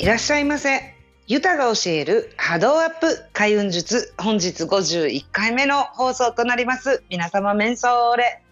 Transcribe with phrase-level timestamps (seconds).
[0.00, 0.94] いらっしゃいませ。
[1.26, 3.18] ユタが教える波動アップ。
[3.32, 7.02] 開運術本日51回目の放送となります。
[7.10, 8.44] 皆様メンソーレ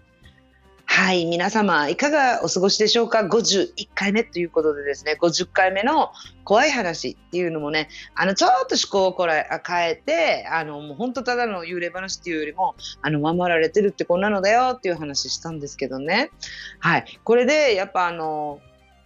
[0.86, 5.16] はい皆様いかがお過ごしでしょうか？51回目ということでですね。
[5.22, 6.10] 50回目の
[6.42, 16.32] 怖い話っていうのもねあのちょっと思考をこれ変えてあのもう本当ただの幽霊話っていうよりもあの守られてるってこんなのだよっていう話したんですけどね。
[16.80, 17.20] はい。
[17.22, 18.58] これでやっぱあの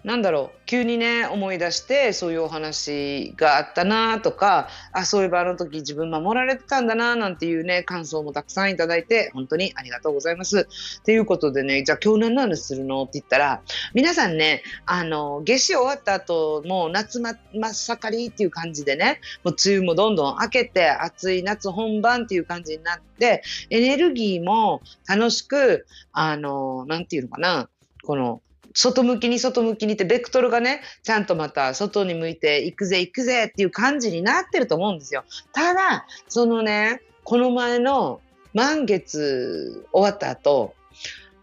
[0.03, 10.67] なんだろう急にね思い出してそういうお話があったなとかあそういえばあの時自分守られてたんだななんていうね感想もたくさんいただいて本当にありがとうございます。
[11.03, 13.03] ということでねじゃあ今日何の話するの？
[13.03, 13.61] って言ったら
[13.93, 27.69] 皆さんねあの夏至終わった後もう夏真っ盛りっていう感じでねもう梅雨もどんどん明けて暑い夏本番っていう感じになってエネルギーも楽しくあのなんていうのかな
[28.03, 28.41] この
[28.75, 35.25] 外向きに外向きにってベクトルがねちゃんとまた外に向いて行くぜ行くぜっていう感じになってると思うんですよ。
[35.53, 38.21] ただそのねこの前の
[38.55, 40.75] 満月終わった後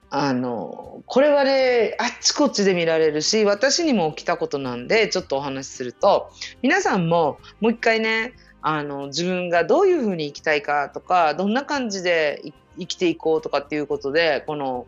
[0.10, 6.30] あのこれはねあっちこっちで見られるし私にも起きたことなんでちょっとお話しすると
[6.62, 12.42] 皆さんももう一回ねあの自分がどういうふうに生きたいかとかどんな感じで
[12.80, 14.86] 生きていこうとかっていうことでこの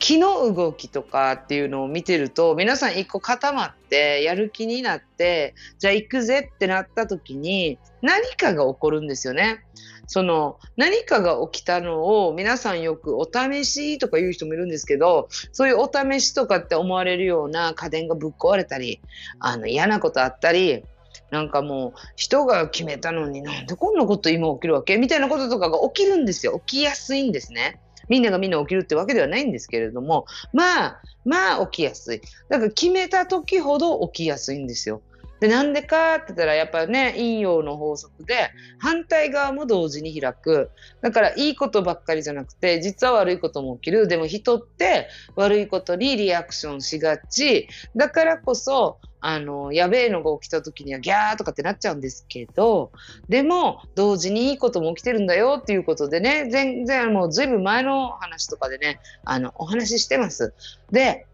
[0.00, 9.60] 気の動きとかっていうのを見てると皆さん一個固まってやる気になってじゃあ行くぜってなった時に何かが起こるんですよね。
[10.06, 19.00] その何かが起きたのを皆さんよくお試しとか言う人もいるんですけどそういうお試しとかって思われるような家電がぶっ壊れたり
[19.38, 20.82] あの嫌なことあったり
[21.30, 24.96] なんかもう人が決めたのになんでこんなこと今起きるわけ？
[24.96, 27.78] みたいなこととかが起きるんですよ起きやすいんですね。
[28.10, 32.20] みんながみんな起きるってわけではないんですけれども、まあ、まあ起きやすい。
[32.50, 35.00] だから決めた時ほど起きやすいんですよ。
[35.40, 40.70] で、なんでかって言ったら、やっぱね、陰陽の法則で、反対側も同時に開く。
[41.00, 44.06] だから、いいことばっかりじゃなくて、実は悪いことも起きる。
[44.06, 47.68] でも、人って悪いことにリアクションしがち。
[47.96, 52.90] だからこそ、あの、やべえのが起きた時にはギャーとかってなっちゃうんですけど、
[53.28, 60.54] でも、同時にいいことも起きてるんだよっていうことでね、全然もうずいぶん前の話とかでね、あの、お話ししてます。
[60.90, 61.26] で、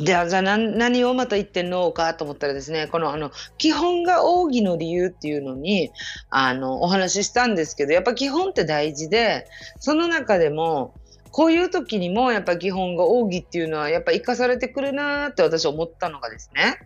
[0.00, 5.90] じゃあ、じゃあ何何をまた言ってんのかと思ったらですね、このあの基本が奥義の理由っていうのに
[6.30, 9.46] あのお話ししたんですけど、やっぱ基本って大事で、
[9.80, 10.94] その中でも
[11.32, 16.78] こういう時にもやっぱ基本が奥義っていうのはやっぱ生かされてくるなって私思ったのがですね。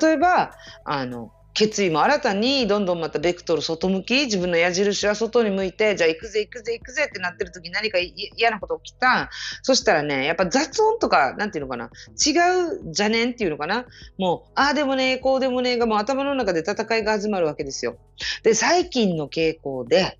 [0.00, 0.52] 例えば
[0.84, 9.28] あの決意も新たにどんどんまたベクトル外向き自分の矢印は外に向いてじゃあ行くぜ行くぜ行くぜってなってる時に何か嫌なこと起きた。
[9.62, 11.90] そしたらねやっぱ雑音とかなんていうのかな。
[12.24, 12.30] 違
[12.76, 13.86] う邪念っていうのかな。
[14.18, 17.98] もうああでもねこうでもねがもう頭の中で戦いが始まるわけですよ。
[18.44, 20.16] で最近の傾向で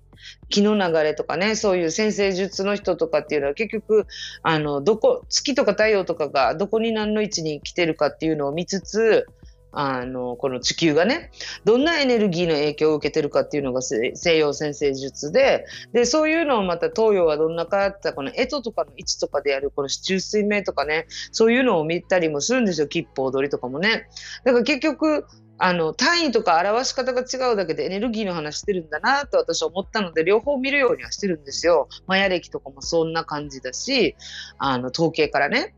[0.49, 4.07] 気の流れとかねそういう先生術の人とかっていうのは結局
[4.43, 9.27] あのどこ月とか太陽とかがどこに何の位置に来てるかっていうのを見つつ
[9.71, 11.31] あのこの地球がね
[11.63, 24.07] どんなエネルギーの影響を受けてるかっていうのが西洋先生術ででそういうのをまた東洋はどんなかってこの干支とかの位置とかでやるこの四柱推命とかねそういうのを見たりもするんですよ吉報踊りとかもね。
[24.43, 25.25] だから結局
[25.59, 31.89] あの単位とか表し方が違うだけでエネルギーの話してるんだなと私は思ったので両方見るようにはしてるんですよ。
[32.07, 34.15] マヤ歴とかもそんな感じだし
[34.57, 35.75] あの統計からね。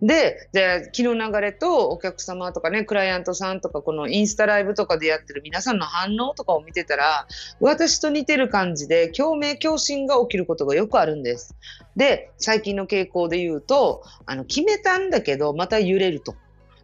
[0.00, 7.26] でで気の流れとお客様とかねクライアントさんとかこのインスタライブとかでやってる皆さんの反応とかを見てたら
[7.60, 11.56] 私と似てる感じで共鳴共振が起きることがよくあるんです。
[11.96, 16.34] で最近の傾向で言うとあの決めたんだけどまた揺れると。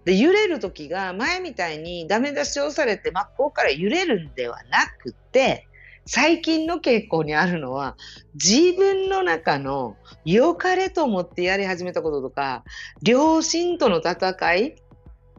[0.04, 5.68] で揺れる時が前みたいにダメ出しをされて真っ向から揺れるんではなくて
[6.06, 7.96] 最近の傾向にあるのは
[8.34, 12.64] 自分の中の良かれと思ってやり始めたこととか
[13.06, 14.76] 良心との戦い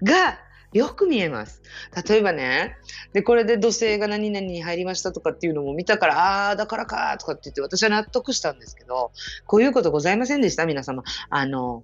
[0.01, 0.39] が
[0.71, 1.61] よく見えます。
[2.07, 2.77] 例えばね、
[3.13, 9.11] で、これで土星が何々に入りましたとかっていうのも見たから、ああ、だからかとかって言って私は納得したんですけど、
[9.45, 10.65] こういうことございませんでした？
[10.65, 11.03] 皆様。
[11.29, 11.83] あの、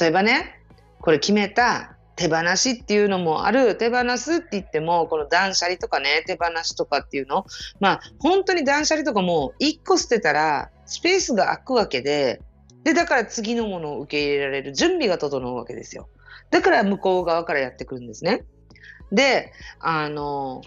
[0.00, 0.60] 例えばね、
[1.00, 3.76] これ決めた手放しっていうのもある。
[3.76, 7.44] 手放すって言ってもこの断捨離とかね手放しとかっていうの。
[7.78, 12.40] まあ本当に断捨離とかも1個捨てたらスペースが空くわけで
[12.84, 14.72] でだから次のものを受け入れられる。
[14.72, 16.08] 準備が整うわけですよ。
[16.50, 18.44] だから向こう側からやってくるんですね。
[19.12, 20.62] であの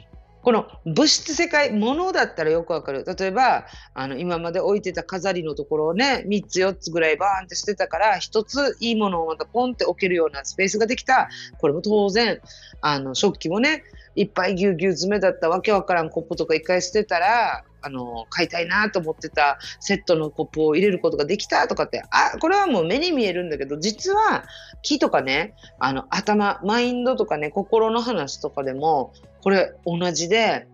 [0.50, 3.06] この物質世界、物だったらよくわかる。
[3.06, 11.30] 例えば、あの、今まで置いてた飾りのところをね、3つ4つぐらいバーンって捨てたから、1ついいものをまたポンって置けるようなスペースができた。
[11.60, 12.42] これも当然、
[12.82, 13.84] あの、食器もね、
[14.16, 24.44] いっぱいぎゅうぎゅう詰めだったわけわからんコップとか1回捨てたら、あの、買いたいなと思ってたセットのコップを入れることができたとかって、あ、これはもう目に見えるんだけど、実は
[24.82, 30.68] 木とかね、あの、頭、マインドとかね、心の話とかでも、これ同じで、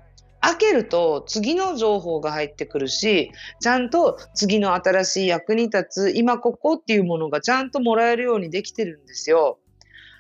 [0.46, 3.31] 開けると次の情報が入ってくるし、
[3.62, 9.57] ちゃんと次の新しい役に立つ、今ここっていうものがちゃんともらえるようにできてるんですよ。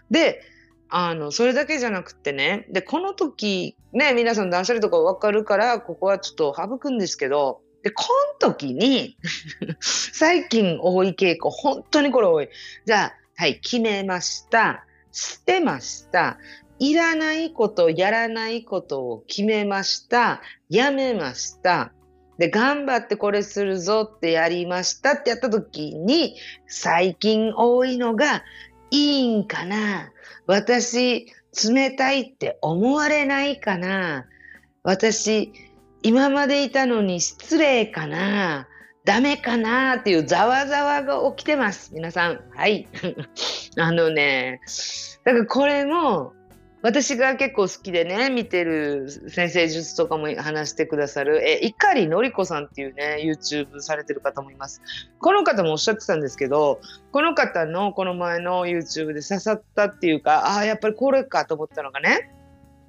[0.09, 0.41] で、
[0.89, 8.03] あの、それだけじゃなくてね、で、この時、ね、皆さん断捨離とかわかるから、ここはちょっと省くんですけど、で、こ
[8.41, 9.17] の時に
[9.79, 12.49] 最近多い傾向、本当にこれ多い。
[12.85, 14.85] じゃあ、はい、決めました。
[15.11, 16.37] 捨てました。
[16.79, 20.41] いらないこと、やらないことを決めました。
[20.69, 21.93] やめました。
[22.37, 26.35] で、頑張ってこれするぞってやりましたってやった時に、
[26.67, 28.43] 最近多いのが、
[28.95, 30.11] いいんかな？
[30.47, 31.27] 私、
[31.69, 34.25] 冷たいって思われないかな？
[34.83, 35.51] 私、
[36.01, 38.67] 今までいたのに失礼かな？
[39.03, 41.91] ダメかなっていうざわざわが起きてます。
[41.93, 42.39] 皆さん。
[42.55, 42.87] はい。
[43.77, 44.61] あのね、
[45.23, 46.33] だからこれも、
[46.85, 54.83] 私が結構好きでね、見てる先生術とかも話してくださる、え、碇のりこさんっていうね、YouTube されてる方もいます。
[55.17, 56.79] この方もおっしゃってたんですけど、
[57.11, 62.29] この方のこの前の YouTube で刺さったっていうか、ああ、やっぱりこれかと思ったのがね、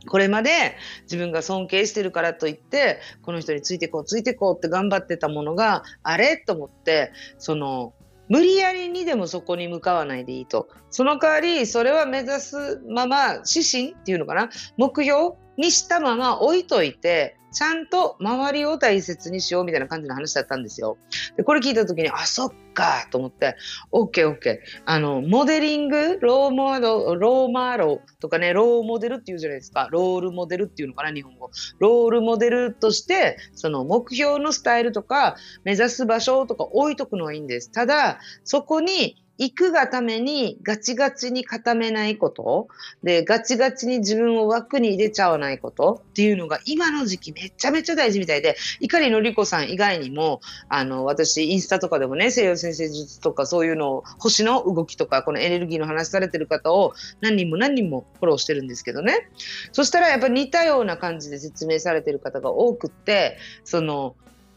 [0.06, 7.94] これまで自分が尊敬してるからといって、この人についてこう、ついてこうって頑張ってたものが、あれと思って、その、
[8.28, 10.68] 無理やりにでもそこに向かわないでいいと。
[10.90, 14.50] その代わり、それは目指すまま、指針っていうのかな？
[14.76, 15.34] 目標？
[15.56, 20.98] にしたまま置いといて、ちゃんと周りを大切にしようみたいな感じの話だったんですよ。
[21.38, 23.56] で、これ聞いた時に、あ、そっかと思って、
[23.92, 24.58] OK、OK。
[24.84, 29.88] あの、モデリング、ローモー、ローマロとかね、ローモデルっていうじゃないですか。
[29.90, 31.50] ロールモデルっていうのかな、日本語。
[31.78, 37.70] ロールモデルとして、その目標のスタイルとか、目指す場所とか置いとくのはいいんです。
[37.70, 42.68] ただ、そこに行くがためにガチガチに固めないこと、
[43.02, 59.28] で、ガチガチに自分を枠に入れちゃわないことっていうのが今の時期めちゃめちゃ大事みたいで、碇のりこさん以外にも、あの、私、インスタとかでもね、西洋先生術とかそういうのを、星の動きとか、このエネルギーの話されてる方を何人も何人もフォローしてるんですけどね。
[59.72, 64.14] そしたらやっぱり似たような感じで説明されてる方が多くって、その、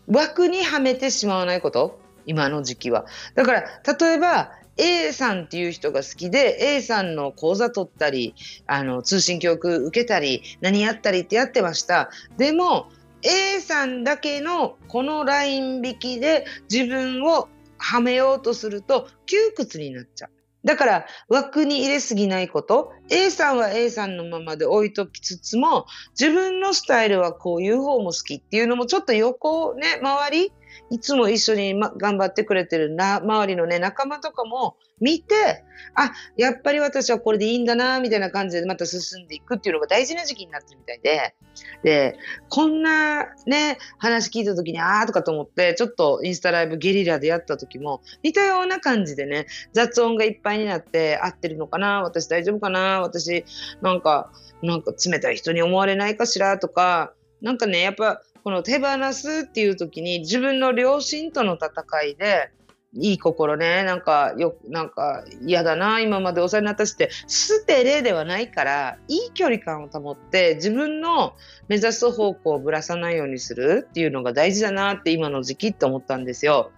[0.08, 3.06] 枠にはめてしまわないこと、今の時期は。
[3.36, 3.64] だから、
[4.00, 8.34] 例えば、A さんっていう人が好きで A さんの講座取ったり
[8.66, 12.90] あの通信教育受けたり何やったりってやってましたでも
[13.22, 20.32] A さんだけのこのライン引きで自分をはめようとすると窮屈になっちゃう。
[20.66, 25.86] だから枠に入れすぎないこと A さんは A さんのままで置いときつつも
[26.20, 30.52] 自分のスタイルはこういう方も好きっていうのもちょっと横をね周り
[30.90, 35.64] いつも一緒に、ま、頑張ってくれてるな、周りのね、仲間とかも見て、
[35.96, 41.36] あ、やっぱり私はこれでいいんだな、みたいな感じでまた進んでいくっていうのが大事な時期になってるみたいで、
[41.84, 42.18] で、
[42.50, 53.46] こんなね、話聞いた時に、あーとかと思って、ちょっとインスタライブゲリラでやった時も、似たような感じでね、雑音がいっぱいになって、合ってるのかな私大丈夫かな私、
[53.82, 62.52] なんか、なんか冷たい人に思われないかしらとか、なんかね、やっぱこの手放すっていう時に自分の両親との戦いで、
[62.94, 71.36] いい心ね、なんか、よ、なんか嫌だな、今までお世話になったしって、捨てれではないから、いい距離感を保って、自分の
[71.68, 76.72] 目指す方向をぶらさないようにするっていうのが大事だなって今の時期って思ったんですよ。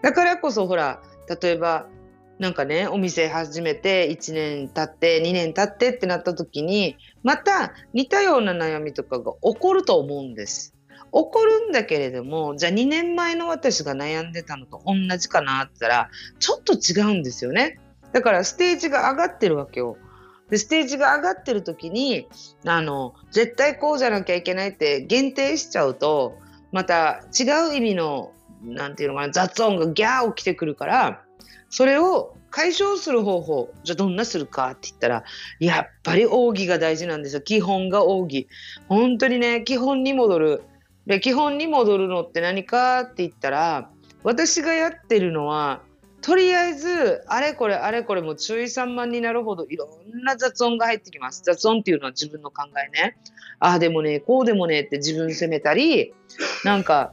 [0.00, 1.02] だからこそ、ほら、
[1.42, 1.86] 例えば、
[2.38, 10.74] なんかね、お店始めて1年経って、2年経ってってなった時に、また似たような悩みとかが起こると思うんです。
[11.12, 17.78] 起こるんだけれども、じゃあ2年前の私が悩んでたのと同じかなって言ったら、ちょっと違うんですよね。
[18.12, 19.98] だからステージが上がってるわけよ。
[20.48, 22.28] で、ステージが上がってる時に、
[22.66, 26.38] あの、絶対こうじゃなきゃいけないって限定しちゃうと、
[26.72, 31.22] また違う意味の、なんていうのかな、雑音がギャー起きてくるから、
[31.68, 35.24] それを解消する方法、じゃあどんなするかって言ったら、
[35.58, 37.40] やっぱり奥義が大事なんですよ。
[37.40, 38.48] 基本が奥義。
[38.88, 40.62] 本当にね、基本に戻る。
[41.06, 43.90] で基本に戻るのって何かって言ったら
[44.22, 45.82] 私がやってるのは
[46.22, 51.42] とりあえず、あれこれあれこれも注意散漫になるほどいろんな雑音が入ってきます。
[51.44, 53.16] 雑音っていうのは自分の考えね。
[53.58, 56.14] ああでもね、こうでもねって自分責めたり、
[56.64, 57.12] なんか、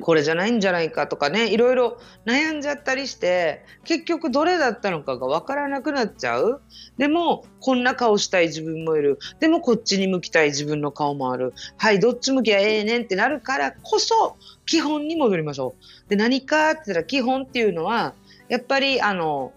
[0.00, 6.62] これじゃないんじゃないかとかね、いろいろ悩んじゃったりして、結局どれだったのかがわからなくなっちゃう。
[6.96, 9.18] でも、こんな顔したい自分もいる。
[9.38, 11.52] でも、こっちに向きたい自分の顔もある。
[11.76, 15.74] はい、どっち向きゃええねんってなるからこそ、基本に戻りましょ
[16.06, 16.10] う。
[16.10, 18.14] で、何かって言ったら、基本っていうのは、
[18.48, 19.52] やっぱり、あの、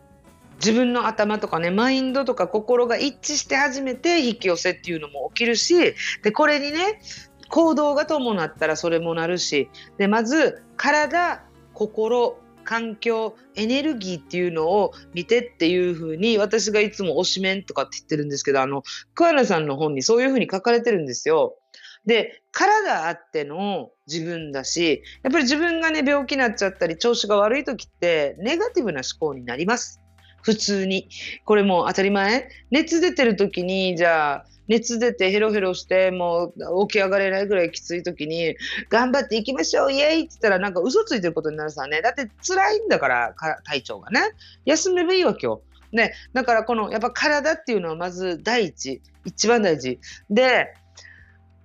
[0.57, 7.01] 自分の頭とかね、マインドとか心が一致して初めて引き寄せっていうのも起きるし、で、これにね、
[7.49, 18.83] 行動が伴ったらそれもなるし、で、まず、体、心、環境、エネルギーっていうのを見てっていうふうに、私がいつも推しメンとかって言ってるんですけど、あの、
[19.13, 21.57] 桑原さんの本にそういうふうに書かれてるんですよ。
[22.05, 30.01] で、体あっての自分だし、やっぱり自分がね、病気になっちゃったり、調子が悪い時って、ネガティブな思考になります。
[30.41, 31.09] 普通に。
[31.45, 38.55] これも当たり前熱出てる時に、じゃあ、熱出てヘロヘロしてもう起き上がれないぐらいきつい時に
[38.89, 40.21] 頑張っていきましょうイエイ!
[40.21, 42.01] って言ったらなんか嘘ついてることになるさね。
[42.01, 44.21] だって辛いんだから体調がね。
[44.65, 45.61] 休めばいいわけよ。
[45.91, 49.99] ね、だからこのやっぱ体っていうのはまず第一一番大事。
[50.29, 50.73] で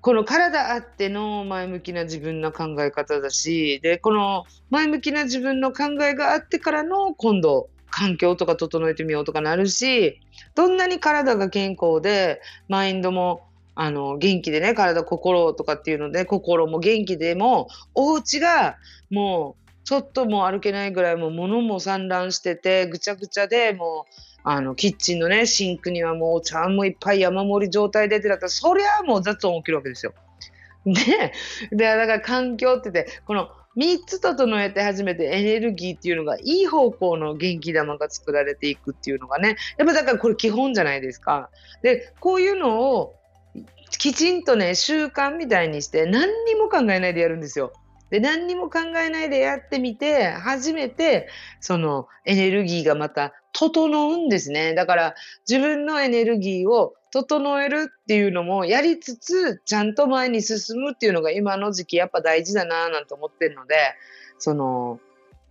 [0.03, 7.69] この体あっての前向きな自分の考え方だしでこの前向きな自分の考えがあってからの今度
[8.01, 10.23] 環境とか整えてみようとかなるし、
[10.55, 13.43] どんなに体が健康で、マインドも
[13.75, 18.79] あの元気でね、体、心とかっていうので、心も元気でも、お家が
[19.11, 24.13] もうちょっともう歩けないぐらいもう物も散乱してて、ぐちゃぐちゃでもう、
[24.45, 30.15] あのキッチンのね、シンクにはもうお茶もいっぱい山盛り状態でってなったら、そりゃもう雑音起きるわけですよ。
[30.87, 31.35] で、
[31.71, 41.49] でだから環境ってて、この3つ整えて初めてエネルギーっていうのがいい方向の元気玉が作られていくっていうのがね、やっぱだからこれ基本じゃないですか。
[41.83, 43.15] で、こういうのを
[43.99, 47.73] きちんとね、習慣みたいにして何にも考えないでやるんですよ。
[48.11, 51.29] で、何にも考えないでやってみて、初めて、
[51.61, 54.75] そのエネルギーがまた整うんですね。
[54.75, 55.15] だから
[55.49, 63.75] 自分のエネルギーを整えるっていうのもやりつつ、ちゃんと前に進むっていうのが今の時期やっぱ大事だなぁなんて思ってるので、
[64.39, 65.01] その、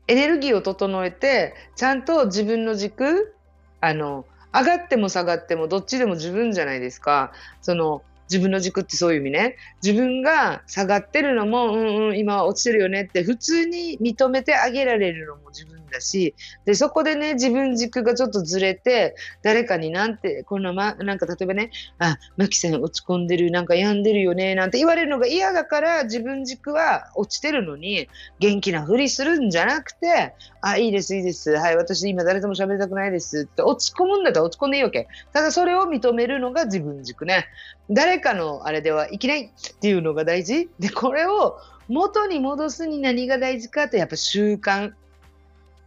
[0.08, 3.36] エネルギーを整えて、ちゃんと自分の軸、
[3.82, 7.32] あの、上がっても下がってもどっちでも自分じゃないですか。
[7.62, 9.55] その、自分の軸ってそういう意味ね。
[9.83, 28.07] 自分が下がってるのも、うんうん、今落ちてるよねって普通に認めてあげられるのも自分だし、で、そこでね、自分軸がちょっとずれて、誰かになんて、こんな、ま、なんか例えばね、あ、マキさん落ち込んでる、なんか病んでるよね、なんて言われるのが嫌だから、自分軸は落ちてるのに、
[28.39, 31.51] 元気なふりするんじゃなくて、あ、いいです、いいです。
[31.51, 35.07] はい、私今誰とも喋りたくないですって落ち込むんだったら落ち込んでいいわけ。
[35.33, 37.45] ただそれを認めるのが自分軸ね。
[37.89, 40.69] 誰かのあれではいけないっていうのが大事。
[40.79, 44.93] で、これを元に戻すに何が大事かってやっぱ習慣。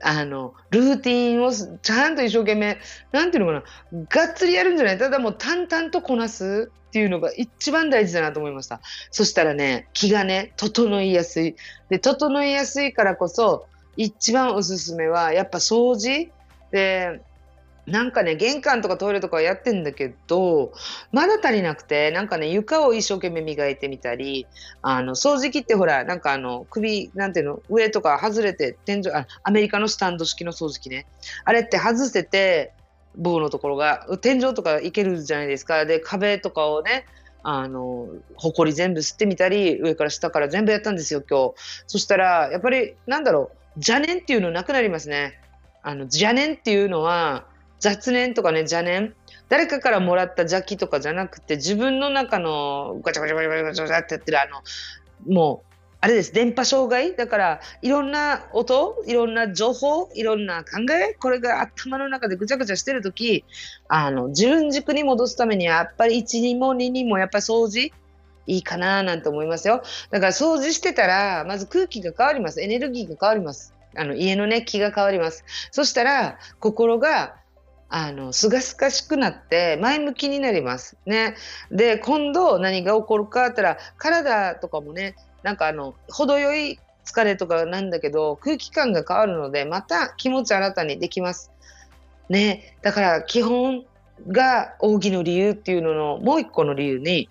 [0.04, 2.76] あの、ルーティンをちゃんと一生懸命、
[3.12, 8.80] なんていうのかな、がっつりやるんじゃないただもう淡々とこなすっていうのが一番大事だなと思いました。
[9.12, 11.54] そしたらね、気がね、整いやすい。
[11.88, 13.66] で、整いやすいからこそ、
[13.96, 16.32] 一番おすすめは、やっぱ掃除
[16.72, 17.20] で、
[17.86, 20.72] なんかね、玄関とかトイレとかやってんだけど、
[21.10, 24.46] まだ足りなくて、なんかね、床を一生懸命磨いてみたり、
[24.82, 31.06] あの、掃除機ってほら、なんかあの、首、なんていうの、上とか外れて、天井、あ、アメリカのスタンド式の掃除機ね。
[31.44, 32.72] あれって外せて、
[33.16, 35.84] 棒のところが、天井とかいけるじゃないですか。
[35.84, 37.04] で、壁とかをね、
[37.42, 41.54] あの、ほこり全部吸ってみたり、上から下から全部やったんですよ、今日。
[41.88, 45.40] そしたら、やっぱり、なんだろう、邪念っていうのなくなりますね。
[45.82, 47.46] あの、邪念っていうのは、
[47.82, 49.12] 雑念とかね、邪念。
[49.48, 57.16] 誰かからもらった邪気とかじゃなくて、自分の中のガチャガチャガチャガチャガチャってやってる、あの、もう、あれです、電波障害？
[57.16, 63.44] だから、いろんな音、いろんな情報、いろんな考え、これが頭の中でぐちゃぐちゃしてるとき、
[63.88, 67.92] あの、自分軸に戻すためには、やっぱり1にも2にも、やっぱり掃除、
[68.46, 69.82] いいかななんて思いますよ。
[70.10, 72.60] だから掃除してたら、まず空気が変わります。
[72.60, 73.74] エネルギーが変わります。
[73.96, 75.44] あの、家のね、気が変わります。
[75.72, 77.36] そしたら、心が
[77.94, 81.36] あの、すがすがしくなって前向きになりますね。
[81.70, 91.52] で、今度何が起こるかって言ったら、体とかもね、なんかあの、程よい疲れとかなんだけど、空気感が変わるので、また気持ち新たにできます。
[92.30, 92.78] ね。
[92.80, 93.84] だから基本
[94.26, 97.28] が扇の理由っていうののもう一個の理由に、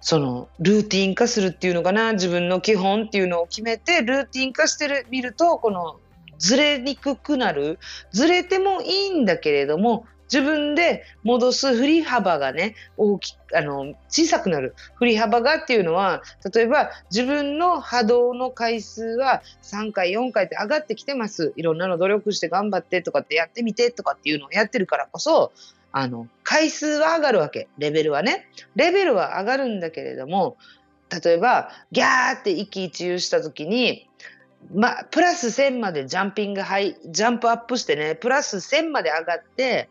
[0.00, 5.98] そのルーティン化するっていうのかな自分の基本っていうのを決めてルーティン化してる見るとこの
[6.38, 7.78] ずれにくくなる。
[8.12, 14.74] ずれてもいいんだけれども、自分で戻す振り幅がね、大きあの小さくなる。
[14.96, 21.52] 振り幅がっていうのは、例えば自分の波動の回数は3回、4回って上がってきてます。
[21.56, 25.52] いろんなの努力して頑張ってとかってやってみてとかっていうのをやってるからこそ、
[25.92, 27.68] あの、回数は上がるわけ。
[27.78, 28.48] レベルはね。
[28.74, 30.56] レベルは上がるんだけれども、
[31.24, 34.05] 例えば、ギャーって一喜一憂した時に、
[34.74, 39.88] ま、プラス1000までジャンピングハイ、ジャンプアップしてね、プラス1000まで上がって、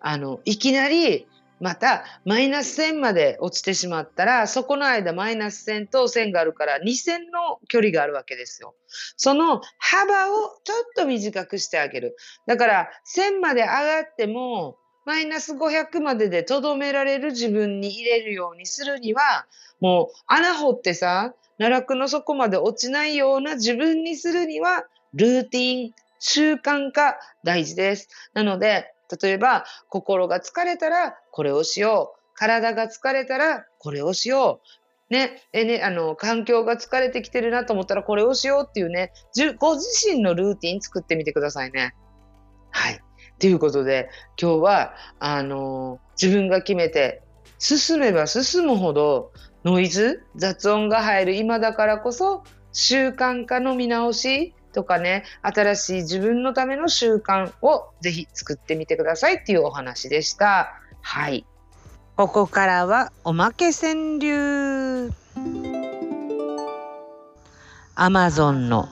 [0.00, 1.26] あの、いきなり、
[1.60, 8.74] また、マイナス1000まで落ちてしまったら、そこの間マイナス1000と1000があるから、2000の距離があるわけですよ。
[9.16, 12.16] その幅をちょっと短くしてあげる。
[12.46, 19.46] だから、1000まで上がっても、マイナス500まででとどめられる自分に入れるようにするには、
[19.80, 28.08] もう穴掘ってさ、奈落の底まで落ちないような自分にするには、ルーティン、習慣化大事です。
[28.34, 28.92] なので、
[29.22, 32.20] 例えば、心が疲れたらこれをしよう。
[32.34, 34.60] 体が疲れたらこれをしよ
[35.10, 35.12] う。
[35.12, 39.12] ね、えね、あの、環境が疲れてきてるなと思ったらこれをしようっていうね、
[39.60, 41.94] ご自身のルーティン作ってみてくださいね。
[42.70, 43.00] はい。
[43.38, 44.08] ということで、
[44.40, 47.22] 今日は、あの、自分が決めて、
[47.58, 49.32] 進めば進むほど、
[49.64, 52.42] ノイズ、雑音が入る今だからこそ、
[52.72, 60.74] 習慣化の見直しとかね、新しい自分のための習慣をぜひ作ってみてくださいっていうお話でした。
[61.00, 61.44] はい。
[62.16, 65.12] ここからはおまけ川柳。
[67.94, 68.88] アマゾンの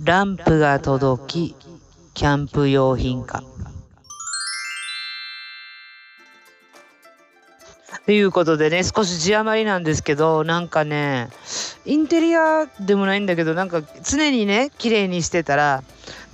[0.00, 1.56] ランプが届き、
[2.14, 3.42] キャンプ用品か。
[8.08, 11.28] ということでね、少し字余りなんですけど、なんかね、
[11.84, 15.82] インテリアでもないんだけど、なんか常にね、綺麗にしてたら、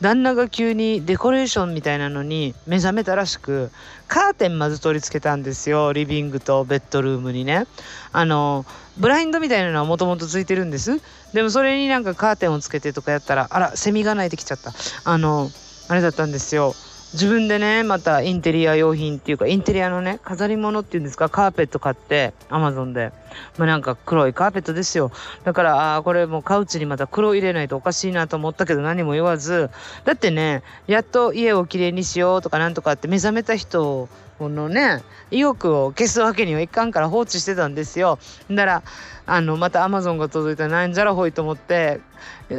[0.00, 3.72] 旦那が急にデコレーションみたいなのに目覚めたらしく、
[4.06, 5.92] カーテンまず取り付けたんですよ。
[5.92, 7.66] リビングとベッドルームにね。
[8.12, 8.64] あの、
[8.96, 11.00] ブラインドみたいなのはもともとついてるんです。
[11.32, 14.72] でもそれになんかカーテンをつけてとかやったら、あら、セミが鳴いてきちゃった。
[15.02, 15.50] あの、
[15.88, 16.72] あれだったんですよ。
[17.14, 23.12] 自分でね、またインテリア用品っていうか、インテリアのね、飾り物っていうんですか、カーペット買って、アマゾンで。
[23.56, 25.12] まあなんか黒いカーペットですよ。
[25.44, 29.70] だから、ああ、これもうカウチにまた黒入れないとおかしいなと思ったけど何も言わず、
[30.04, 38.18] だってね、やっと家をきれいにしようとかなんとかって目覚めた人このね、意欲を消すわけにはいかんから放置してたんですよ。
[38.50, 38.82] だから、
[39.26, 42.00] あの、またアマゾンが届いたらなんじゃらほいと思って、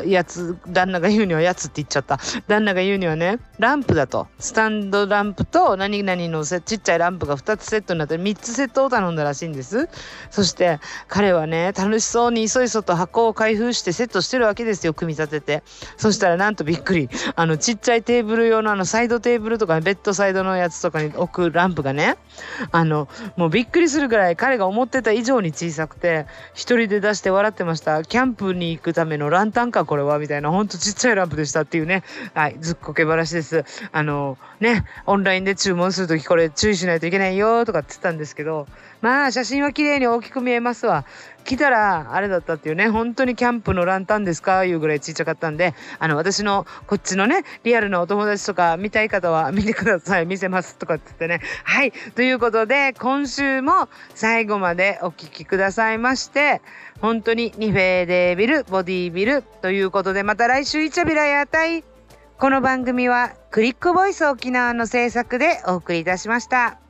[0.06, 2.20] やつ、旦那が言うにはやつって言っちゃった。
[2.48, 4.28] 旦那が言うにはね、ランプだと。
[4.40, 9.88] スタンドランプと何々のちっちゃいランプが2つセットになって3つセットを頼んだらしいんです。
[10.32, 15.64] そして彼はね、楽しそうにいそいそと箱を開封してセットしてるわけですよ、組み立てて。
[15.98, 17.10] そしたらなんとびっくり。
[17.36, 22.18] あの、ちっちゃいテーブル用のあのサイドテーブルとかベッドサイドのやつとかに置くランプランプがね、
[22.72, 28.04] あの、もうびっくりするぐらい彼が思ってた以上に小さくて、一人で出して笑ってました。
[28.04, 30.20] キャンプに行くためのランタンかこれは？
[30.20, 32.04] みたいな、ほんとちっちゃいランプでしたっていうね。
[32.36, 33.66] はい、ずっこけ話です。
[33.92, 38.68] あの、ね、オンラインで注文するときこれ注意しないといけないよとかって言ったんですけど、
[39.02, 41.06] まあ写真は綺麗に大きく見えますわ。
[41.46, 44.66] 来たらあれだったっていうね、本当にキャンプのランタンですか？
[44.66, 50.26] いうぐらいちっちゃかったんで、あの私のこっちのね、リアルなお友達とか見たい方は見てください。
[50.26, 51.42] 見せますとかって言ってね。
[51.64, 51.92] はい。
[52.16, 56.62] ということで、今週も最後までお聴きくださいまして、
[57.02, 61.84] 本当にニフェーデービル、ボディービルということで、また来週イチャビラやたい。
[62.38, 66.85] この番組はクリックボイス沖縄の制作でお送りいたしました。